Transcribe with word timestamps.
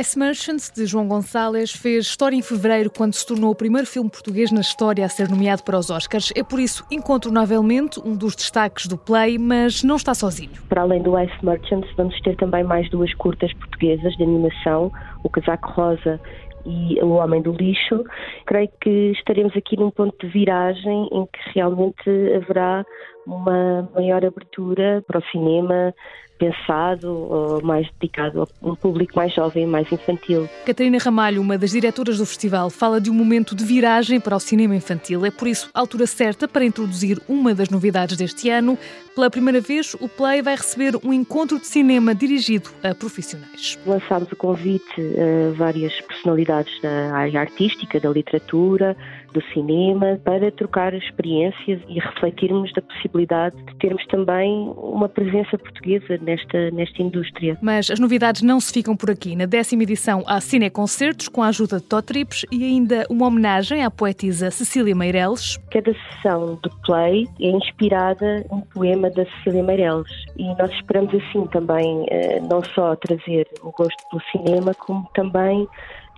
Ice 0.00 0.18
Merchants, 0.18 0.72
de 0.74 0.86
João 0.86 1.06
Gonçalves, 1.06 1.70
fez 1.70 2.06
história 2.06 2.34
em 2.34 2.40
fevereiro 2.40 2.90
quando 2.90 3.12
se 3.12 3.26
tornou 3.26 3.50
o 3.50 3.54
primeiro 3.54 3.86
filme 3.86 4.08
português 4.08 4.50
na 4.50 4.62
história 4.62 5.04
a 5.04 5.08
ser 5.08 5.28
nomeado 5.28 5.62
para 5.62 5.78
os 5.78 5.90
Oscars. 5.90 6.32
É 6.34 6.42
por 6.42 6.58
isso, 6.58 6.82
incontornavelmente, 6.90 8.00
um 8.02 8.16
dos 8.16 8.34
destaques 8.34 8.86
do 8.86 8.96
Play, 8.96 9.36
mas 9.36 9.82
não 9.82 9.96
está 9.96 10.14
sozinho. 10.14 10.52
Para 10.66 10.80
além 10.80 11.02
do 11.02 11.18
Ice 11.18 11.44
Merchants, 11.44 11.92
vamos 11.94 12.18
ter 12.22 12.34
também 12.36 12.64
mais 12.64 12.88
duas 12.88 13.12
curtas 13.14 13.52
portuguesas 13.52 14.16
de 14.16 14.22
animação, 14.22 14.90
o 15.22 15.28
Casaco 15.28 15.70
Rosa 15.72 16.18
e 16.64 16.98
O 17.02 17.10
Homem 17.12 17.42
do 17.42 17.52
Lixo. 17.52 18.04
Creio 18.46 18.68
que 18.80 19.12
estaremos 19.12 19.56
aqui 19.56 19.76
num 19.76 19.90
ponto 19.90 20.26
de 20.26 20.32
viragem 20.32 21.08
em 21.12 21.26
que 21.26 21.54
realmente 21.54 22.10
haverá 22.34 22.84
uma 23.26 23.88
maior 23.94 24.24
abertura 24.24 25.02
para 25.06 25.18
o 25.18 25.24
cinema 25.30 25.94
pensado, 26.38 27.60
mais 27.62 27.88
dedicado 28.00 28.42
a 28.42 28.68
um 28.68 28.74
público 28.74 29.12
mais 29.14 29.32
jovem, 29.32 29.64
mais 29.64 29.90
infantil. 29.92 30.48
Catarina 30.66 30.98
Ramalho, 30.98 31.40
uma 31.40 31.56
das 31.56 31.70
diretoras 31.70 32.18
do 32.18 32.26
festival, 32.26 32.68
fala 32.68 33.00
de 33.00 33.08
um 33.08 33.14
momento 33.14 33.54
de 33.54 33.64
viragem 33.64 34.18
para 34.18 34.34
o 34.34 34.40
cinema 34.40 34.74
infantil. 34.74 35.24
É 35.24 35.30
por 35.30 35.46
isso 35.46 35.70
a 35.72 35.78
altura 35.78 36.04
certa 36.04 36.48
para 36.48 36.64
introduzir 36.64 37.20
uma 37.28 37.54
das 37.54 37.70
novidades 37.70 38.16
deste 38.16 38.50
ano. 38.50 38.76
Pela 39.14 39.30
primeira 39.30 39.60
vez, 39.60 39.94
o 40.00 40.08
Play 40.08 40.42
vai 40.42 40.56
receber 40.56 40.98
um 41.04 41.12
encontro 41.12 41.60
de 41.60 41.66
cinema 41.66 42.12
dirigido 42.12 42.70
a 42.82 42.92
profissionais. 42.92 43.78
Lançámos 43.86 44.32
o 44.32 44.36
convite 44.36 44.82
a 44.98 45.52
várias 45.56 45.92
personalidades 46.00 46.51
da 46.82 47.14
área 47.16 47.40
artística, 47.40 47.98
da 47.98 48.10
literatura, 48.10 48.96
do 49.32 49.42
cinema, 49.52 50.18
para 50.24 50.50
trocar 50.50 50.94
experiências 50.94 51.80
e 51.88 51.98
refletirmos 51.98 52.72
da 52.74 52.82
possibilidade 52.82 53.56
de 53.64 53.74
termos 53.76 54.06
também 54.06 54.72
uma 54.76 55.08
presença 55.08 55.56
portuguesa 55.56 56.18
nesta, 56.20 56.70
nesta 56.70 57.02
indústria. 57.02 57.58
Mas 57.62 57.90
as 57.90 57.98
novidades 57.98 58.42
não 58.42 58.60
se 58.60 58.72
ficam 58.72 58.96
por 58.96 59.10
aqui. 59.10 59.34
Na 59.34 59.46
décima 59.46 59.82
edição 59.82 60.22
há 60.26 60.40
cineconcertos 60.40 61.28
com 61.28 61.42
a 61.42 61.48
ajuda 61.48 61.78
de 61.78 61.84
Totrips 61.84 62.44
e 62.50 62.64
ainda 62.64 63.06
uma 63.08 63.26
homenagem 63.26 63.84
à 63.84 63.90
poetisa 63.90 64.50
Cecília 64.50 64.94
Meireles. 64.94 65.56
Cada 65.70 65.92
sessão 65.94 66.58
do 66.62 66.70
Play 66.84 67.26
é 67.40 67.48
inspirada 67.48 68.44
num 68.50 68.60
poema 68.60 69.10
da 69.10 69.24
Cecília 69.24 69.62
Meireles 69.62 70.10
e 70.36 70.44
nós 70.56 70.70
esperamos 70.72 71.14
assim 71.14 71.46
também 71.46 72.04
eh, 72.10 72.40
não 72.40 72.62
só 72.62 72.94
trazer 72.96 73.48
o 73.62 73.70
gosto 73.72 74.02
pelo 74.10 74.22
cinema, 74.32 74.74
como 74.74 75.08
também 75.14 75.66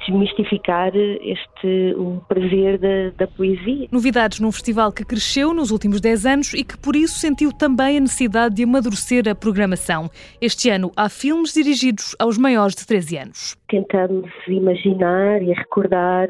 desmistificar 0.07 0.93
este 0.95 1.95
o 1.97 2.21
prazer 2.29 2.79
da, 2.79 3.25
da, 3.25 3.27
poesia. 3.27 3.89
Novidades 3.91 4.41
num 4.41 4.53
festival 4.53 4.93
que 4.93 5.05
cresceu 5.05 5.53
nos 5.55 5.71
últimos 5.71 6.01
10 6.01 6.27
anos 6.27 6.55
e 6.55 6.65
que 6.65 6.77
por 6.77 6.95
isso 6.97 7.19
sentiu 7.19 7.53
também 7.53 7.97
a 7.97 8.01
necessidade 8.01 8.55
de 8.55 8.65
amadurecer 8.65 9.29
a 9.29 9.35
programação. 9.35 10.11
Este 10.41 10.71
ano 10.71 10.93
há 10.97 11.09
filmes 11.09 11.53
dirigidos 11.53 12.15
aos 12.19 12.39
maiores 12.39 12.75
de 12.75 12.87
13 12.87 13.17
anos. 13.19 13.57
Tentamos 13.75 14.31
imaginar 14.47 15.43
e 15.43 15.53
recordar 15.53 16.29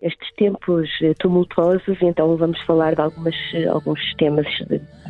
estes 0.00 0.32
tempos 0.38 0.88
tumultuosos, 1.18 1.98
então 2.00 2.34
vamos 2.34 2.58
falar 2.62 2.94
de 2.94 3.02
algumas, 3.02 3.34
alguns 3.70 4.14
temas, 4.14 4.46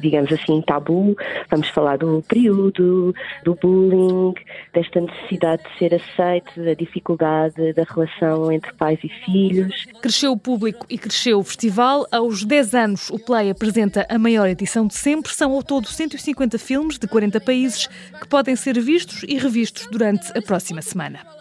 digamos 0.01 0.33
assim, 0.33 0.61
tabu. 0.63 1.17
Vamos 1.49 1.69
falar 1.69 1.99
do 1.99 2.21
período, 2.27 3.15
do 3.45 3.55
bullying, 3.55 4.35
desta 4.75 5.01
necessidade 5.01 5.63
de 5.63 5.79
ser 5.79 5.95
aceite, 5.95 6.61
da 6.61 6.75
dificuldade 6.75 7.73
da 7.75 7.85
relação 7.85 8.51
entre 8.51 8.73
pais 8.73 8.99
e 9.05 9.09
filhos. 9.25 9.87
Cresceu 10.03 10.33
o 10.33 10.37
público 10.37 10.85
e 10.91 10.99
cresceu 10.99 11.39
o 11.39 11.45
festival. 11.45 12.09
Aos 12.11 12.43
10 12.45 12.75
anos, 12.75 13.09
o 13.09 13.21
Play 13.21 13.51
apresenta 13.51 14.05
a 14.09 14.19
maior 14.19 14.49
edição 14.49 14.85
de 14.85 14.95
sempre. 14.95 15.33
São 15.33 15.53
ao 15.53 15.63
todo 15.63 15.87
150 15.87 16.59
filmes 16.59 16.99
de 16.99 17.07
40 17.07 17.41
países 17.41 17.87
que 17.87 18.27
podem 18.27 18.57
ser 18.57 18.81
vistos 18.81 19.23
e 19.23 19.39
revistos 19.39 19.87
durante 19.87 20.37
a 20.37 20.43
próxima 20.43 20.83
semana. 20.83 21.39